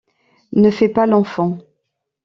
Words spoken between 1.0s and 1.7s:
l’enfant.